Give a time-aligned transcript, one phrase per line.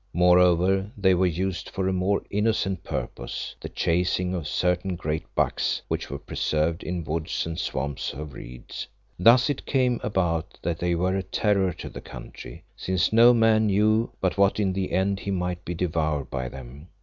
[0.15, 5.83] Moreover, they were used for a more innocent purpose, the chasing of certain great bucks
[5.89, 8.87] which were preserved in woods and swamps of reeds.
[9.19, 13.67] Thus it came about that they were a terror to the country, since no man
[13.67, 16.87] knew but what in the end he might be devoured by them.